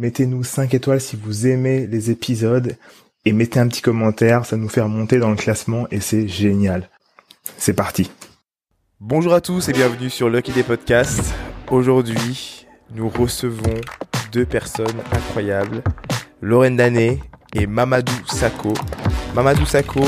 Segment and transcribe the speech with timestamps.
[0.00, 2.74] Mettez-nous 5 étoiles si vous aimez les épisodes
[3.26, 6.88] et mettez un petit commentaire, ça nous fait remonter dans le classement et c'est génial.
[7.58, 8.10] C'est parti.
[8.98, 11.34] Bonjour à tous et bienvenue sur Lucky Day Podcast.
[11.70, 13.74] Aujourd'hui, nous recevons
[14.32, 15.82] deux personnes incroyables,
[16.40, 17.20] Lorraine Dané
[17.54, 18.72] et Mamadou Sakho.
[19.34, 20.06] Mamadou Sakho,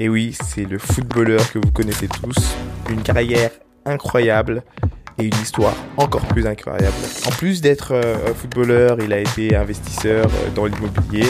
[0.00, 2.56] et oui, c'est le footballeur que vous connaissez tous,
[2.90, 3.52] une carrière
[3.84, 4.64] incroyable
[5.18, 6.94] et une histoire encore plus incroyable.
[7.26, 11.26] En plus d'être euh, footballeur, il a été investisseur euh, dans l'immobilier.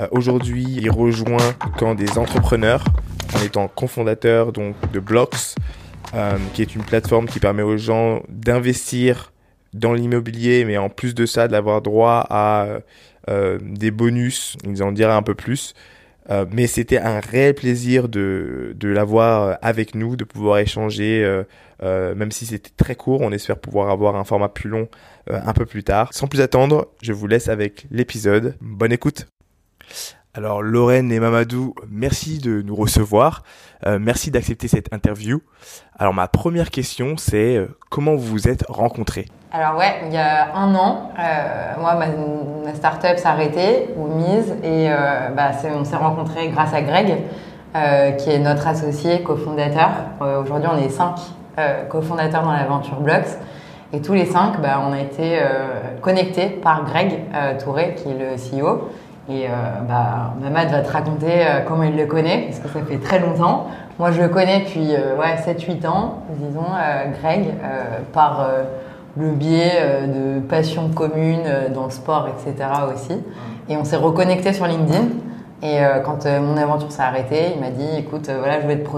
[0.00, 2.84] Euh, aujourd'hui, il rejoint le camp des entrepreneurs
[3.36, 5.54] en étant cofondateur donc de Blocks,
[6.54, 9.32] qui est une plateforme qui permet aux gens d'investir
[9.74, 12.66] dans l'immobilier, mais en plus de ça, d'avoir droit à
[13.28, 14.56] des bonus.
[14.64, 15.74] Il en dira un peu plus.
[16.30, 21.44] Euh, mais c'était un réel plaisir de, de l'avoir avec nous, de pouvoir échanger, euh,
[21.82, 23.20] euh, même si c'était très court.
[23.22, 24.88] On espère pouvoir avoir un format plus long
[25.30, 26.12] un peu plus tard.
[26.12, 28.56] Sans plus attendre, je vous laisse avec l'épisode.
[28.60, 29.26] Bonne écoute.
[30.38, 33.42] Alors Lorraine et Mamadou, merci de nous recevoir.
[33.84, 35.40] merci d'accepter cette interview.
[35.98, 39.26] Alors ma première question, c'est comment vous vous êtes rencontrés?
[39.50, 42.06] Alors ouais, il y a un an, euh, moi, ma,
[42.64, 47.16] ma start-up arrêtée, ou mise, et euh, bah, on s'est rencontrés grâce à Greg,
[47.74, 49.90] euh, qui est notre associé cofondateur.
[50.22, 51.16] Euh, aujourd'hui, on est cinq
[51.58, 53.38] euh, cofondateurs dans l'aventure Blocks,
[53.92, 55.40] et tous les cinq, bah, on a été
[56.00, 57.24] connectés par Greg
[57.58, 58.88] Touré, qui est le CEO.
[59.30, 59.46] Et
[59.86, 63.66] bah, Mamad va te raconter comment il le connaît, parce que ça fait très longtemps.
[63.98, 66.64] Moi, je le connais depuis ouais, 7-8 ans, disons,
[67.20, 67.52] Greg,
[68.14, 68.48] par
[69.18, 72.68] le biais euh, de passions communes euh, dans le sport, etc.
[72.94, 73.20] aussi.
[73.68, 75.08] Et on s'est reconnecté sur LinkedIn.
[75.62, 78.88] Et euh, quand mon aventure s'est arrêtée, il m'a dit écoute, voilà, je vais te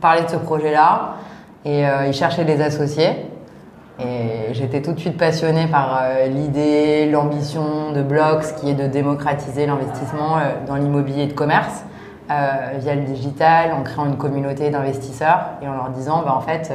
[0.00, 1.16] parler de ce projet-là.
[1.64, 3.10] Et il cherchait des associés.
[3.98, 9.66] Et j'étais tout de suite passionnée par l'idée, l'ambition de Blocks, qui est de démocratiser
[9.66, 10.36] l'investissement
[10.66, 11.84] dans l'immobilier de commerce
[12.28, 16.70] via le digital, en créant une communauté d'investisseurs et en leur disant, bah, en fait,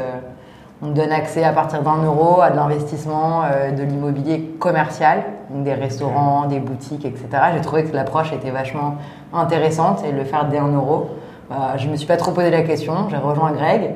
[0.83, 5.73] on donne accès à partir d'un euro à de l'investissement euh, de l'immobilier commercial, des
[5.73, 7.27] restaurants, des boutiques, etc.
[7.53, 8.95] J'ai trouvé que l'approche était vachement
[9.31, 11.11] intéressante et le faire dès un euro.
[11.49, 13.91] Bah, je ne me suis pas trop posé la question, j'ai rejoint Greg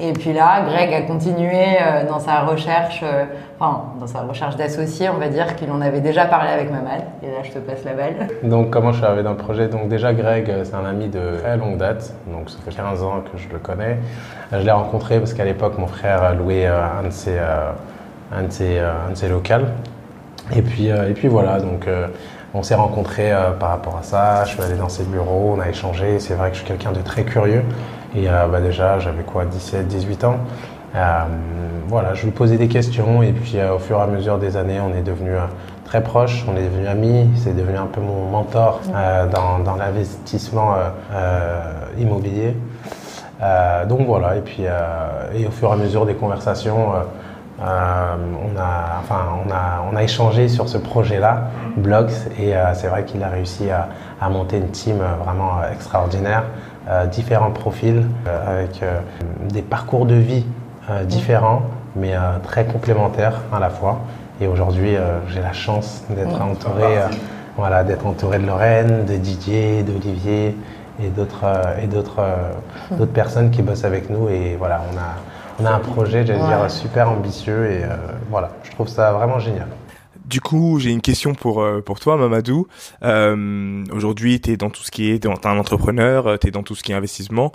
[0.00, 3.24] et puis là, Greg a continué euh, dans sa recherche, euh,
[3.58, 7.02] enfin, dans sa recherche d'associés, on va dire qu'il en avait déjà parlé avec Mamad.
[7.20, 8.28] Et là, je te passe la balle.
[8.44, 9.66] Donc, comment je suis arrivé dans le projet?
[9.66, 12.14] Donc, déjà, Greg, euh, c'est un ami de très longue date.
[12.28, 13.98] Donc, ça fait 15 ans que je le connais.
[14.52, 17.36] Je l'ai rencontré parce qu'à l'époque, mon frère louait un de ses,
[18.32, 19.66] un de ses, un de ses locales.
[20.54, 21.86] Et puis, et puis voilà, donc
[22.54, 23.30] on s'est rencontrés
[23.60, 24.44] par rapport à ça.
[24.44, 26.18] Je suis allé dans ses bureaux, on a échangé.
[26.18, 27.62] C'est vrai que je suis quelqu'un de très curieux.
[28.16, 30.36] Et euh, bah déjà, j'avais quoi, 17, 18 ans.
[30.94, 31.24] Euh,
[31.88, 34.56] voilà, je lui posais des questions et puis euh, au fur et à mesure des
[34.56, 35.32] années, on est devenu
[35.84, 38.80] très proches, on est devenu amis, c'est devenu un peu mon mentor
[39.32, 40.74] dans, dans l'investissement
[41.98, 42.54] immobilier.
[43.88, 44.64] donc voilà, et puis
[45.34, 46.92] et au fur et à mesure des conversations,
[47.58, 51.44] on, a, enfin, on, a, on a échangé sur ce projet-là,
[51.78, 53.88] Blogs, et c'est vrai qu'il a réussi à,
[54.20, 56.44] à, monter une team vraiment extraordinaire.
[56.90, 59.00] Euh, différents profils euh, avec euh,
[59.52, 60.46] des parcours de vie
[61.04, 61.60] différents,
[61.96, 64.00] mais très complémentaires à la fois.
[64.40, 64.96] Et aujourd'hui,
[65.28, 66.96] j'ai la chance d'être entouré,
[67.58, 70.56] voilà, d'être entouré de Lorraine, de Didier, d'Olivier
[71.04, 71.44] et d'autres
[71.82, 72.22] et d'autres
[72.92, 74.30] d'autres personnes qui bossent avec nous.
[74.30, 75.16] Et voilà, on a
[75.60, 77.70] on a un projet, j'allais dire, super ambitieux.
[77.70, 77.82] Et
[78.30, 79.68] voilà, je trouve ça vraiment génial.
[80.28, 82.66] Du coup, j'ai une question pour euh, pour toi, Mamadou.
[83.02, 86.50] Euh, aujourd'hui, tu es dans tout ce qui est, t'es un entrepreneur, euh, tu es
[86.50, 87.52] dans tout ce qui est investissement.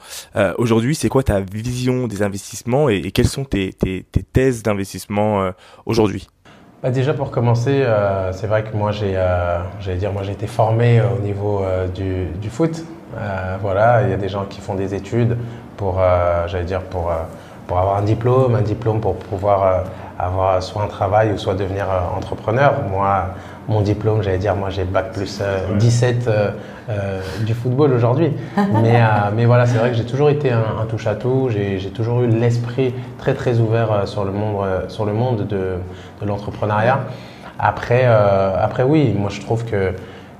[0.57, 5.51] Aujourd'hui, c'est quoi ta vision des investissements et, quelles sont tes, tes, tes thèses d'investissement
[5.85, 6.27] aujourd'hui?
[6.81, 7.85] Bah déjà pour commencer,
[8.31, 9.13] c'est vrai que moi j'ai,
[9.79, 12.83] j'allais dire, moi j'ai été formé au niveau du, du, foot.
[13.61, 15.37] voilà, il y a des gens qui font des études
[15.77, 16.01] pour,
[16.47, 17.11] j'allais dire, pour
[17.67, 19.83] pour avoir un diplôme, un diplôme pour pouvoir
[20.19, 22.75] avoir soit un travail ou soit devenir euh, entrepreneur.
[22.89, 23.25] Moi,
[23.67, 25.41] mon diplôme, j'allais dire, moi j'ai bac plus
[25.79, 26.51] 17 euh,
[26.89, 28.33] euh, du football aujourd'hui.
[28.57, 29.01] mais,
[29.35, 31.49] mais voilà, c'est vrai que j'ai toujours été un, touche-à-tout.
[31.49, 35.77] J'ai toujours eu l'esprit très très ouvert sur le monde, sur le monde de,
[36.21, 37.01] de l'entrepreneuriat.
[37.57, 39.91] Après, après, oui, moi je trouve que,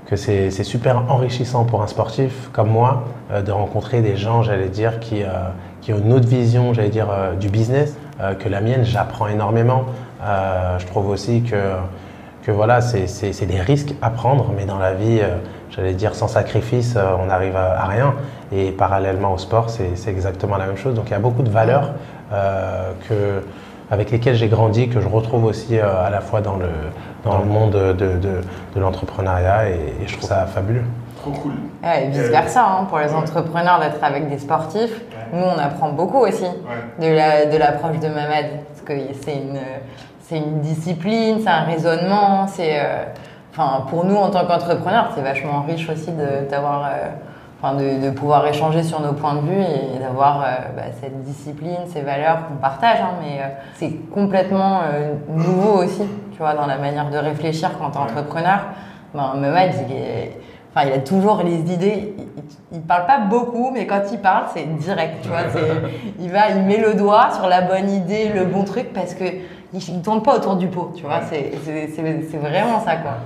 [0.06, 3.04] que que c'est super enrichissant pour un sportif comme moi
[3.34, 5.22] de rencontrer des gens, j'allais dire, qui,
[5.84, 7.08] qui ont une autre vision, j'allais dire,
[7.38, 7.94] du business
[8.38, 8.84] que la mienne.
[8.84, 9.84] J'apprends énormément.
[10.22, 11.74] je trouve aussi que,
[12.42, 15.20] que voilà, c'est des risques à prendre, mais dans la vie,
[15.70, 18.14] j'allais dire, sans sacrifice, on n'arrive à, rien.
[18.50, 20.94] Et parallèlement au sport, c'est exactement la même chose.
[20.94, 21.92] Donc il y a beaucoup de valeurs
[22.30, 23.42] que
[23.90, 26.68] avec lesquels j'ai grandi, que je retrouve aussi euh, à la fois dans le,
[27.24, 28.40] dans le monde de, de,
[28.74, 30.84] de l'entrepreneuriat et, je trouve ça fabuleux.
[31.20, 31.52] Trop cool.
[31.84, 35.00] et vice versa, hein, pour les entrepreneurs d'être avec des sportifs.
[35.34, 36.44] Nous, on apprend beaucoup aussi
[37.00, 39.58] de l'approche de, Mamad, parce que c'est une,
[40.20, 43.04] c'est une discipline, c'est un raisonnement, c'est, euh,
[43.50, 46.12] enfin, pour nous en tant qu'entrepreneurs, c'est vachement riche aussi
[46.48, 46.88] d'avoir
[47.64, 50.44] euh, de, pouvoir échanger sur nos points de vue et d'avoir euh,
[50.76, 53.00] bah, cette discipline, ces valeurs qu'on partage.
[53.00, 53.40] Hein, mais
[53.74, 54.82] c'est complètement
[55.28, 58.60] nouveau aussi, tu vois, dans la manière de réfléchir quand tu es entrepreneur.
[59.14, 60.38] Ben, Mehmet, il, est,
[60.74, 62.14] enfin, il a toujours les idées.
[62.72, 65.22] Il, ne parle pas beaucoup, mais quand il parle, c'est direct.
[65.22, 65.42] Tu vois,
[66.20, 69.24] il va, il met le doigt sur la bonne idée, le bon truc, parce que
[69.72, 70.92] il, tourne pas autour du pot.
[70.96, 73.18] Tu vois, c'est vraiment ça, quoi.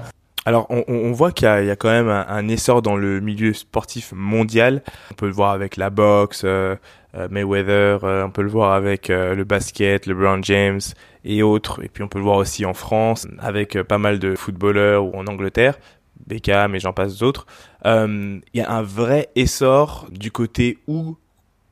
[0.48, 4.82] Alors, on, voit qu'il y, a quand même un, essor dans le milieu sportif mondial.
[5.10, 6.74] On peut le voir avec la boxe, euh,
[7.14, 10.80] euh, Mayweather, euh, on peut le voir avec le basket, LeBron James
[11.22, 11.84] et autres.
[11.84, 15.18] Et puis on peut le voir aussi en France avec pas mal de footballeurs ou
[15.18, 15.78] en Angleterre,
[16.26, 17.46] Beckham et j'en passe d'autres.
[17.84, 21.16] Il y a un vrai essor du côté ou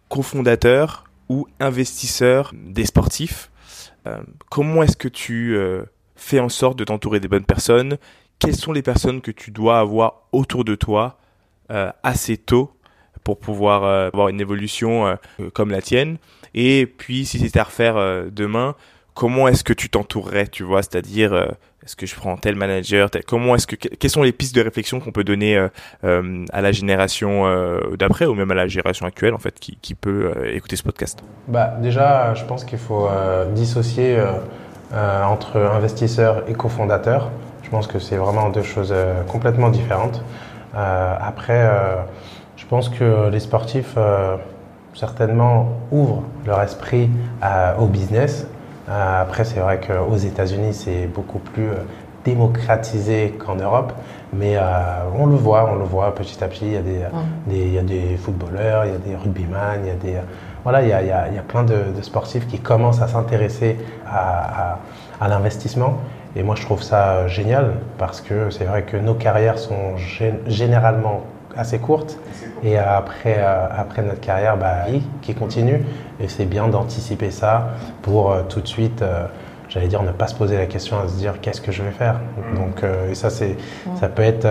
[0.08, 3.50] cofondateur ou investisseur des sportifs.
[4.48, 5.58] comment est-ce que tu
[6.16, 7.98] fais en sorte de t'entourer des bonnes personnes?
[8.38, 11.18] Quelles sont les personnes que tu dois avoir autour de toi
[11.70, 12.72] euh, assez tôt
[13.24, 15.16] pour pouvoir euh, avoir une évolution euh,
[15.54, 16.18] comme la tienne?
[16.54, 18.74] Et puis, si c'était à refaire demain,
[19.14, 20.82] comment est-ce que tu t'entourerais, tu vois?
[20.82, 21.54] C'est-à-dire,
[21.86, 25.00] est-ce que je prends tel manager Comment est-ce que quelles sont les pistes de réflexion
[25.00, 25.56] qu'on peut donner
[26.02, 27.44] à la génération
[27.96, 31.22] d'après ou même à la génération actuelle en fait qui, peut écouter ce podcast?
[31.48, 33.08] Bah déjà, je pense qu'il faut
[33.54, 34.18] dissocier
[34.92, 37.30] entre investisseur et cofondateur.
[37.66, 40.22] Je pense que c'est vraiment deux choses euh, complètement différentes.
[40.76, 41.96] Euh, après, euh,
[42.56, 43.98] je pense que les sportifs,
[44.94, 47.10] certainement, ouvrent leur esprit
[47.78, 48.46] au business.
[48.88, 51.70] Après, c'est vrai qu'aux États-Unis, c'est beaucoup plus
[52.24, 53.92] démocratisé qu'en Europe,
[54.32, 54.56] mais
[55.18, 56.66] on le voit, on le voit petit à petit.
[56.66, 57.00] Il y a des,
[57.48, 60.20] il y a des footballeurs, il y a des rugbyman, il y a des
[60.64, 64.80] voilà, il y a, il y a, plein de, sportifs qui commencent à s'intéresser à,
[65.20, 65.98] à l'investissement.
[66.34, 69.96] Et moi, je trouve ça génial parce que c'est vrai que nos carrières sont
[70.46, 71.22] généralement
[71.56, 72.18] assez courtes.
[72.62, 74.84] Et après, euh, après notre carrière, bah,
[75.22, 75.84] qui continue.
[76.20, 77.68] Et c'est bien d'anticiper ça
[78.02, 79.26] pour euh, tout de suite, euh,
[79.68, 81.90] j'allais dire, ne pas se poser la question à se dire qu'est-ce que je vais
[81.90, 82.20] faire?
[82.54, 83.56] Donc, et ça, c'est,
[84.00, 84.46] ça peut être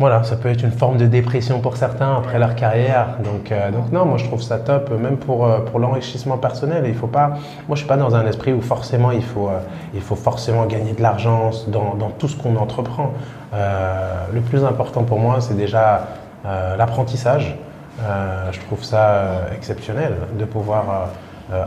[0.00, 3.18] voilà, ça peut être une forme de dépression pour certains après leur carrière.
[3.22, 6.84] Donc, euh, donc non, moi je trouve ça top, même pour, euh, pour l'enrichissement personnel.
[6.88, 7.28] Il faut pas,
[7.68, 9.60] moi je suis pas dans un esprit où forcément il faut, euh,
[9.94, 13.12] il faut forcément gagner de l'argent dans, dans, tout ce qu'on entreprend.
[13.52, 16.08] le plus important pour moi, c'est déjà
[16.44, 17.56] l'apprentissage.
[17.98, 21.10] je trouve ça exceptionnel de pouvoir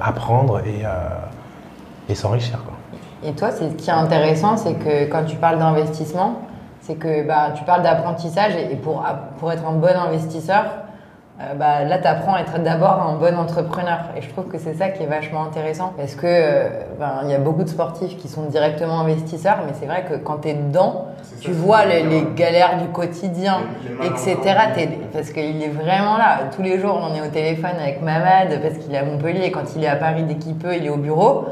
[0.01, 0.61] apprendre
[2.09, 2.59] et, s'enrichir.
[3.23, 6.41] Et toi, ce qui est intéressant, c'est que quand tu parles d'investissement,
[6.81, 10.65] c'est que bah, tu parles d'apprentissage et, pour être un bon investisseur,
[11.39, 13.99] euh, bah, là, tu apprends à être d'abord un bon entrepreneur.
[14.17, 15.93] Et je trouve que c'est ça qui est vachement intéressant.
[15.95, 19.73] Parce que euh, ben, il y a beaucoup de sportifs qui sont directement investisseurs, mais
[19.79, 21.05] c'est vrai que quand tu es dedans,
[21.41, 22.03] tu vois les,
[22.35, 23.59] galères du quotidien,
[24.03, 24.37] etc.
[25.13, 26.39] parce qu'il est vraiment là.
[26.55, 29.45] Tous les jours, on est au téléphone avec Mamad parce qu'il est à Montpellier.
[29.45, 31.45] Et quand il est à Paris, dès qu'il peut, il est au bureau.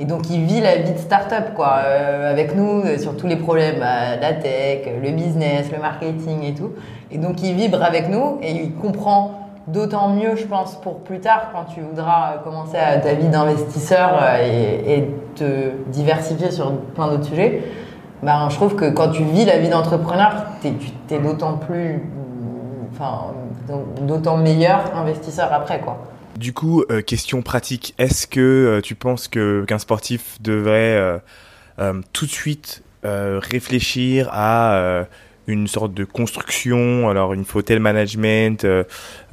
[0.00, 3.26] Et donc, il vit la vie de start-up, quoi, euh, avec nous euh, sur tous
[3.26, 6.70] les problèmes, bah, la tech, le business, le marketing et tout.
[7.10, 11.20] Et donc, il vibre avec nous et il comprend d'autant mieux, je pense, pour plus
[11.20, 17.26] tard, quand tu voudras commencer ta vie d'investisseur euh, et, te diversifier sur plein d'autres
[17.26, 17.62] sujets.
[18.22, 22.10] Ben, je trouve que quand tu vis la vie d'entrepreneur, tu es, d'autant plus,
[22.92, 23.26] enfin,
[24.00, 25.98] d'autant meilleur investisseur après, quoi.
[26.40, 31.20] Du coup, euh, question pratique, est-ce que euh, tu penses qu'un sportif devrait
[31.78, 35.06] euh, tout de suite réfléchir à
[35.46, 38.66] une sorte de construction, alors une faut tel management,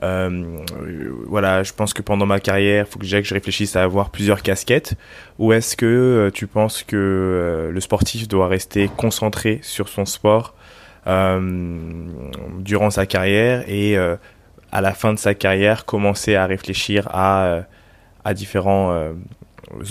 [0.02, 4.42] voilà, je pense que pendant ma carrière, il faut que je réfléchisse à avoir plusieurs
[4.42, 4.96] casquettes,
[5.40, 10.56] ou est-ce que tu penses que le sportif doit rester concentré sur son sport
[11.06, 13.98] durant sa carrière et
[14.72, 17.62] à la fin de sa carrière, commencer à réfléchir à, euh,
[18.26, 19.14] à différents, euh,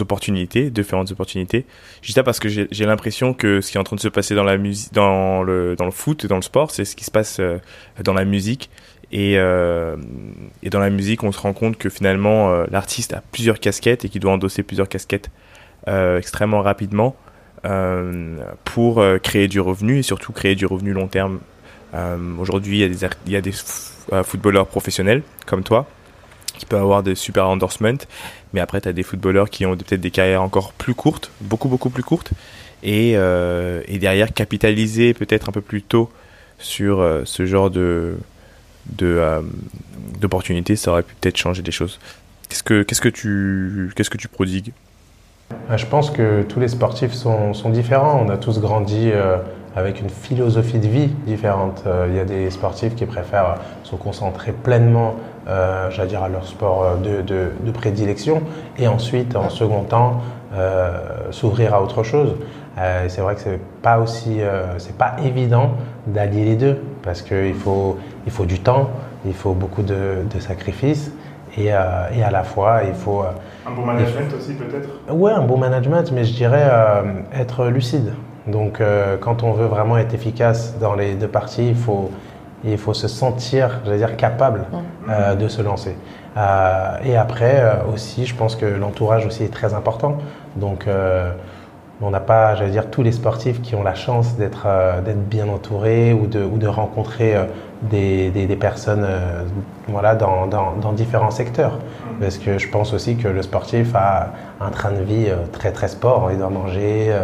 [0.01, 1.67] opportunités, différentes opportunités.
[2.03, 4.35] Je dis parce que j'ai l'impression que ce qui est en train de se passer
[4.35, 7.05] dans la musique, dans le dans le foot et dans le sport, c'est ce qui
[7.05, 7.59] se passe euh,
[8.03, 8.71] dans la musique.
[9.13, 14.05] Et, et dans la musique, on se rend compte que finalement, l'artiste a plusieurs casquettes
[14.05, 15.31] et qu'il doit endosser plusieurs casquettes
[15.87, 17.15] extrêmement rapidement
[18.65, 21.39] pour créer du revenu et surtout créer du revenu long terme.
[22.39, 25.87] Aujourd'hui, il y a des, des footballeurs professionnels comme toi
[26.59, 27.99] qui peuvent avoir des super endorsements,
[28.53, 31.69] mais après, tu as des footballeurs qui ont peut-être des carrières encore plus courtes, beaucoup,
[31.69, 32.31] beaucoup plus courtes,
[32.83, 36.11] et, et derrière, capitaliser peut-être un peu plus tôt
[36.59, 38.17] sur ce genre de,
[39.03, 39.43] euh,
[40.21, 41.99] d'opportunités, ça aurait pu peut-être changer des choses.
[42.49, 44.73] Qu'est-ce que que tu que tu prodigues?
[45.71, 48.25] Euh, Je pense que tous les sportifs sont, différents.
[48.25, 49.39] On a tous grandi euh,
[49.77, 51.85] avec une philosophie de vie différente.
[52.09, 55.17] Il y a des sportifs qui préfèrent se concentrer pleinement,
[55.47, 58.43] j'allais dire, à leur sport de, de, de, prédilection,
[58.79, 60.23] et ensuite, en second temps,
[61.31, 62.37] s'ouvrir à autre chose.
[63.09, 64.41] c'est vrai que c'est pas aussi,
[64.79, 65.73] c'est pas évident
[66.07, 68.91] d'allier les deux parce qu'il faut, il faut du temps,
[69.25, 71.13] il faut beaucoup de, sacrifices
[71.57, 71.79] et, euh,
[72.15, 73.23] et, à la fois il faut...
[73.23, 73.31] Euh,
[73.67, 74.89] un bon management aussi peut-être?
[75.11, 77.03] Oui, un bon management, mais je dirais euh,
[77.35, 78.13] être lucide.
[78.47, 78.81] Donc
[79.21, 82.11] quand on veut vraiment être efficace dans les deux parties, il faut,
[82.65, 84.67] il faut se sentir, j'allais dire, capable
[85.09, 85.37] mmh.
[85.37, 85.97] de se lancer.
[87.05, 90.19] et après aussi, je pense que l'entourage aussi est très important.
[90.55, 90.87] Donc
[92.03, 95.49] on n'a pas, j'allais dire, tous les sportifs qui ont la chance d'être euh, bien
[95.49, 97.45] entourés ou de, ou de rencontrer euh,
[97.83, 99.45] des, des, personnes euh,
[99.89, 101.79] voilà, dans, dans, différents secteurs.
[102.21, 105.89] Parce que je pense aussi que le sportif a un train de vie très très
[105.89, 106.31] sport.
[106.33, 107.15] Il doit manger,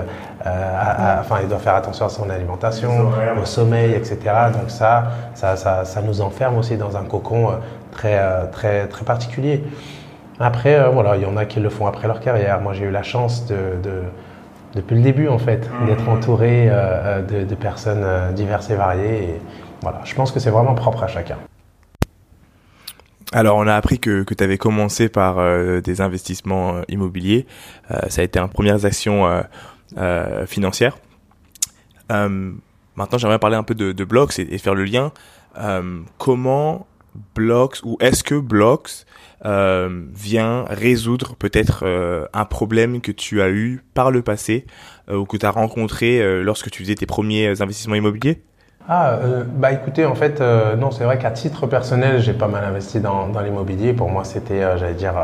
[0.45, 4.19] enfin il doit faire attention à son alimentation, au sommeil, etc.
[4.53, 7.51] Donc ça ça, ça, ça, nous enferme aussi dans un cocon
[7.91, 8.19] très,
[8.51, 9.65] très, très particulier.
[10.41, 12.61] Après, voilà, il y en a qui le font après leur carrière.
[12.61, 14.03] Moi, j'ai eu la chance de, de
[14.75, 15.87] depuis le début en fait, mmh.
[15.87, 19.23] d'être entouré euh, euh, de, personnes euh, diverses et variées.
[19.25, 19.41] Et
[19.81, 21.37] voilà, je pense que c'est vraiment propre à chacun.
[23.35, 25.37] Alors, on a appris que, que tu avais commencé par
[25.81, 27.47] des investissements immobiliers.
[28.09, 29.27] ça a été un premières actions
[30.47, 30.99] financières.
[32.09, 35.13] maintenant, j'aimerais parler un peu de, de Blocks et, faire le lien.
[36.19, 36.87] comment
[37.35, 39.07] Blocks ou est-ce que Blocks
[39.45, 44.67] euh, vient résoudre peut-être euh, un problème que tu as eu par le passé
[45.11, 48.43] euh, ou que tu as rencontré euh, lorsque tu faisais tes premiers investissements immobiliers?
[48.89, 52.99] Ah, bah écoutez, en fait, non, c'est vrai qu'à titre personnel, j'ai pas mal investi
[52.99, 53.93] dans l'immobilier.
[53.93, 55.15] Pour moi, c'était, j'allais dire,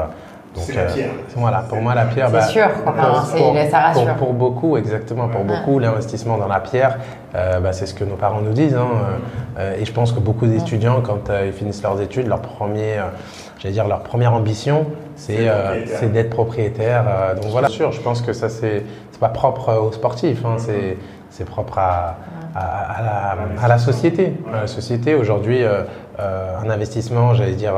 [0.58, 1.10] donc, la pierre.
[1.36, 2.28] voilà, pour moi, la pierre.
[2.28, 4.04] C'est bah, sûr, enfin, pour, ça rassure.
[4.04, 6.98] Pour, pour, beaucoup, exactement, pour beaucoup, l'investissement dans la pierre,
[7.32, 8.76] bah, c'est ce que nos parents nous disent.
[8.76, 13.00] Hein, et je pense que beaucoup d'étudiants, quand ils finissent leurs études, leur premier
[13.58, 14.86] j'allais dire, leur première ambition,
[15.16, 17.04] c'est euh, d'être propriétaire.
[17.08, 18.84] Euh, donc voilà, sûr, je pense que ça, c'est
[19.20, 20.56] pas propre aux sportifs, hein,
[21.30, 22.18] c'est propre à,
[22.54, 24.32] à, la, à, la, société.
[24.52, 25.82] À la société, aujourd'hui, euh,
[26.18, 27.74] un investissement, j'allais dire,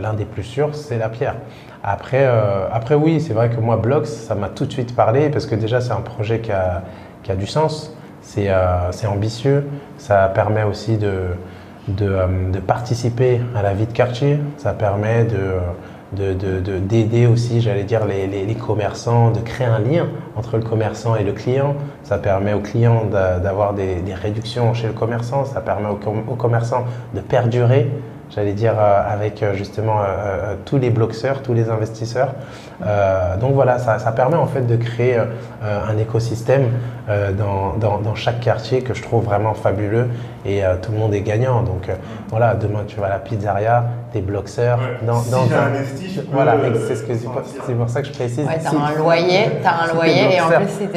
[0.00, 1.36] l'un des plus sûrs, c'est la pierre.
[1.82, 2.24] Après,
[2.72, 5.54] après oui, c'est vrai que moi, Blocks, ça m'a tout de suite parlé parce que
[5.54, 6.82] déjà, c'est un projet qui a,
[7.22, 8.48] qui a du sens, c'est
[9.06, 11.30] ambitieux, ça permet aussi de
[11.88, 14.38] euh, de, participer à la vie de quartier.
[14.56, 20.58] Ça permet de, d'aider aussi, j'allais dire, les, les, commerçants, de créer un lien entre
[20.58, 21.74] le commerçant et le client.
[22.04, 25.44] Ça permet au client d'avoir des, réductions chez le commerçant.
[25.44, 26.84] Ça permet au commerçants
[27.14, 27.90] de perdurer
[28.34, 32.34] j'allais dire, euh, avec euh, justement euh, tous les bloqueurs, tous les investisseurs.
[33.40, 35.18] Donc voilà, ça, ça, permet en fait de créer
[35.62, 36.68] un écosystème
[37.08, 40.08] dans, dans, dans, chaque quartier que je trouve vraiment fabuleux
[40.44, 41.62] et tout le monde est gagnant.
[41.62, 41.88] Donc
[42.28, 44.78] voilà, demain tu vas à la pizzeria, des bloqueurs.
[45.02, 45.66] dans, si dans un...
[45.66, 48.46] investi, voilà, c'est ce que c'est pour ça que je précise.
[48.46, 50.88] Ouais, t'as un loyer, as un loyer et en plus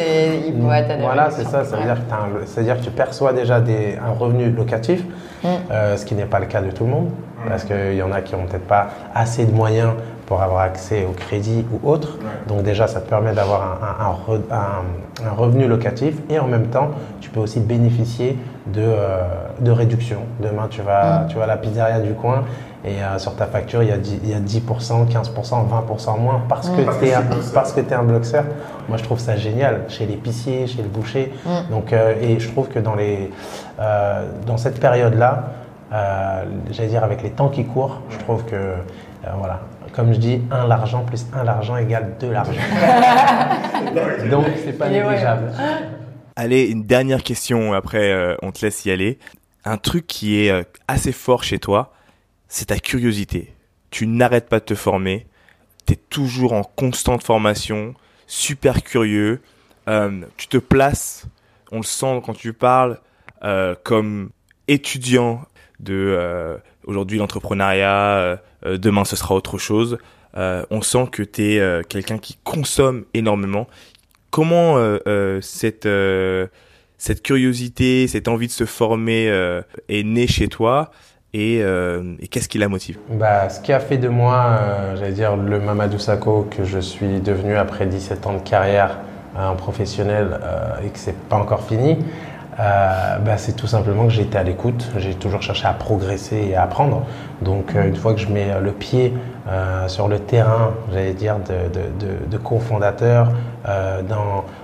[0.47, 1.63] il pourrait être Voilà, c'est ça.
[1.63, 5.03] Ça veut dire que, ça veut dire que tu perçois déjà des, un revenu locatif,
[5.43, 5.47] mm.
[5.95, 7.09] ce qui n'est pas le cas de tout le monde
[7.47, 9.91] parce qu'il y en a qui n'ont peut-être pas assez de moyens
[10.25, 12.17] pour avoir accès au crédit ou autre.
[12.47, 16.89] Donc déjà, ça te permet d'avoir un, revenu locatif et en même temps,
[17.21, 19.21] tu peux aussi bénéficier de, euh,
[19.59, 20.19] de réduction.
[20.39, 21.27] Demain, tu vas, mm.
[21.27, 22.43] tu vas à la pizzeria du coin
[22.83, 26.19] et euh, sur ta facture, il y a 10%, il y a 10% 15%, 20%
[26.19, 28.43] moins parce que tu es, un, parce que es un bloqueur.
[28.89, 31.33] Moi, je trouve ça génial chez l'épicier, chez le boucher.
[31.45, 31.49] Mm.
[31.71, 33.31] Donc, euh, et je trouve que dans, les,
[34.45, 35.43] dans cette période-là,
[35.93, 38.75] euh, j'allais dire avec les temps qui courent, je trouve que, euh,
[39.37, 39.61] voilà,
[39.95, 42.61] comme je dis, un l'argent plus un l'argent égale deux l'argent.
[44.29, 45.51] Donc, c'est pas négligeable.
[46.35, 49.19] Allez, une dernière question, après euh, on te laisse y aller.
[49.63, 51.93] Un truc qui est assez fort chez toi,
[52.47, 53.53] c'est ta curiosité.
[53.89, 55.25] Tu n'arrêtes pas de te former.
[55.85, 57.93] tu es toujours en constante formation,
[58.27, 59.41] super curieux,
[59.87, 61.27] euh, tu te places,
[61.71, 62.99] on le sent quand tu parles,
[63.43, 64.29] euh, comme
[64.67, 65.45] étudiant
[65.79, 69.97] de euh, aujourd'hui l'entrepreneuriat, demain ce sera autre chose.
[70.35, 73.67] on sent que tu es quelqu'un qui consomme énormément.
[74.31, 74.77] Comment
[75.41, 75.87] cette
[76.97, 79.27] cette curiosité, cette envie de se former
[79.89, 80.91] est née chez toi
[81.33, 81.61] et,
[82.31, 82.97] qu'est-ce qui la motive?
[83.09, 84.59] Bah, Ce qui a fait de moi,
[84.95, 88.97] j'allais dire, le Mamadou Sakho que je suis devenu après 17 ans de carrière,
[89.37, 91.97] un professionnel euh, et que c'est pas encore fini,
[92.59, 94.89] euh, bah, c'est tout simplement que j'ai été à l'écoute.
[94.97, 97.03] J'ai toujours cherché à progresser et à apprendre.
[97.41, 99.13] Donc, euh, une fois que je mets le pied
[99.87, 103.27] sur le terrain, j'allais dire, de, de, de, cofondateur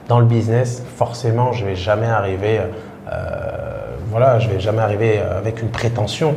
[0.10, 2.62] dans, le business, forcément, je vais jamais arriver.
[4.10, 6.34] voilà, je vais jamais arriver avec une prétention.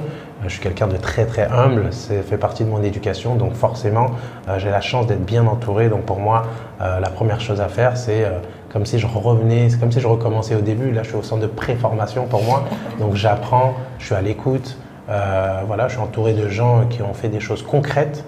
[0.47, 4.11] Je suis quelqu'un de très très humble, ça fait partie de mon éducation, donc forcément
[4.49, 5.89] euh, j'ai la chance d'être bien entouré.
[5.89, 6.43] Donc pour moi,
[6.83, 8.31] euh, la première chose à faire, c'est euh,
[8.75, 10.91] comme si je revenais, c'est comme si je recommençais au début.
[10.91, 12.65] Là, je suis au centre de préformation pour moi,
[13.01, 14.77] donc j'apprends, je suis à l'écoute.
[15.09, 18.25] voilà, je suis entouré de gens qui ont fait des choses concrètes,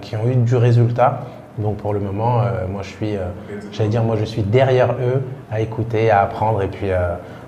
[0.00, 1.20] qui ont eu du résultat.
[1.58, 3.14] Donc pour le moment, moi je suis,
[3.70, 5.22] j'allais dire, moi je suis derrière eux
[5.52, 6.88] à écouter, à apprendre, et puis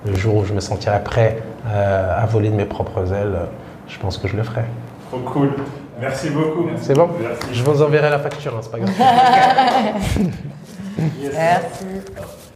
[0.05, 3.39] le jour où je me sentirai prêt à voler de mes propres ailes
[3.89, 4.63] je pense que je le ferai.
[5.09, 5.53] Trop cool.
[6.01, 6.69] Merci beaucoup.
[6.77, 7.09] C'est bon?
[7.53, 8.93] Je vous enverrai la facture, hein, c'est pas grave.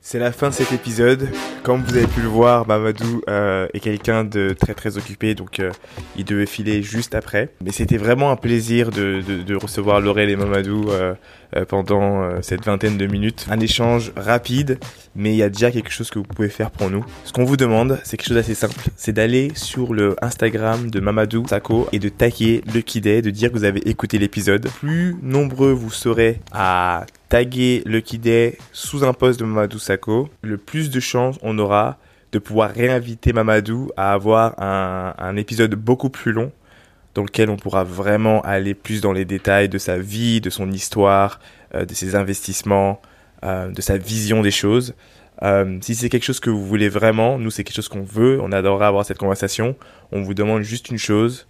[0.03, 1.29] C'est la fin de cet épisode.
[1.63, 5.61] Comme vous avez pu le voir, Mamadou euh, est quelqu'un de très très occupé, donc
[5.61, 5.71] euh,
[6.17, 7.51] il devait filer juste après.
[7.63, 11.15] Mais c'était vraiment un plaisir de, de, recevoir Laurel et Mamadou euh
[11.69, 13.47] pendant euh, cette vingtaine de minutes.
[13.51, 14.79] Un échange rapide,
[15.15, 17.05] mais il y a déjà quelque chose que vous pouvez faire pour nous.
[17.25, 18.75] Ce qu'on vous demande, c'est quelque chose d'assez simple.
[18.97, 23.51] C'est d'aller sur le Instagram de Mamadou Sako et de taguer le Kidé, de dire
[23.51, 24.69] que vous avez écouté l'épisode.
[24.81, 30.59] Plus nombreux vous serez à taguer le Day sous un post de Mamadou Sako, le
[30.59, 31.99] plus de chances on aura
[32.33, 36.53] de pouvoir réinviter Mamadou à avoir un, un épisode beaucoup plus long
[37.15, 40.71] dans lequel on pourra vraiment aller plus dans les détails de sa vie, de son
[40.71, 41.41] histoire,
[41.75, 43.01] euh, de ses investissements,
[43.45, 44.95] euh, de sa vision des choses.
[45.43, 48.39] Euh, si c'est quelque chose que vous voulez vraiment, nous c'est quelque chose qu'on veut,
[48.43, 49.77] on adorerait avoir cette conversation.
[50.13, 51.47] On vous demande juste une chose,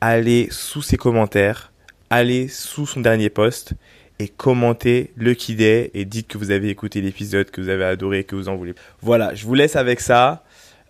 [0.00, 1.72] allez sous ses commentaires,
[2.10, 3.74] allez sous son dernier post
[4.18, 8.24] et commentez le Kidé et dites que vous avez écouté l'épisode, que vous avez adoré,
[8.24, 8.74] que vous en voulez.
[9.02, 10.42] Voilà, je vous laisse avec ça.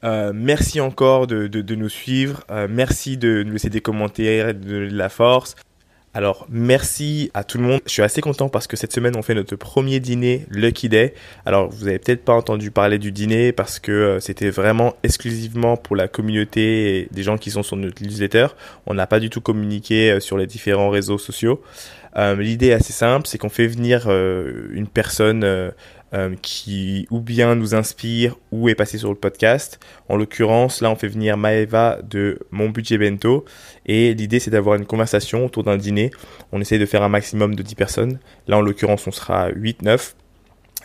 [0.05, 2.45] Euh, merci encore de, de, nous suivre.
[2.51, 5.57] Euh, merci de nous laisser des commentaires, de, de la force.
[6.13, 7.81] Alors, merci à tout le monde.
[7.85, 11.13] Je suis assez content parce que cette semaine, on fait notre premier dîner Lucky Day.
[11.45, 15.77] Alors, vous avez peut-être pas entendu parler du dîner parce que euh, c'était vraiment exclusivement
[15.77, 18.47] pour la communauté des gens qui sont sur notre newsletter.
[18.87, 21.63] On n'a pas du tout communiqué sur les différents réseaux sociaux.
[22.39, 25.45] L'idée est assez simple, c'est qu'on fait venir une personne
[26.13, 29.81] euh, euh, qui ou bien nous inspire ou est passée sur le podcast.
[30.09, 33.45] En l'occurrence, là, on fait venir Maeva de Mon Budget Bento.
[33.87, 36.11] Et l'idée, c'est d'avoir une conversation autour d'un dîner.
[36.53, 38.19] On essaie de faire un maximum de 10 personnes.
[38.47, 40.15] Là, en l'occurrence, on sera 8-9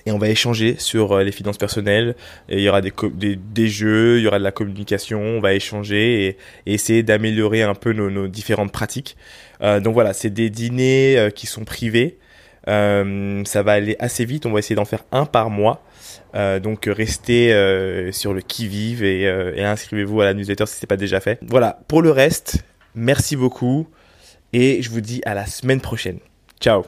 [0.06, 2.16] et on va échanger sur les finances personnelles.
[2.50, 2.92] Il y aura des,
[3.36, 7.76] des, jeux, il y aura de la communication, on va échanger et, essayer d'améliorer un
[7.76, 9.16] peu nos, différentes pratiques.
[9.62, 12.18] Euh, donc voilà, c'est des dîners euh, qui sont privés.
[12.68, 14.46] Euh, ça va aller assez vite.
[14.46, 15.84] On va essayer d'en faire un par mois.
[16.34, 17.50] donc restez
[18.12, 21.20] sur le qui vive et, et inscrivez-vous à la newsletter si ce n'est pas déjà
[21.20, 21.40] fait.
[21.48, 21.80] Voilà.
[21.88, 22.64] Pour le reste,
[22.96, 23.88] merci beaucoup
[24.54, 26.20] et je vous dis à la semaine prochaine.
[26.60, 26.84] Ciao.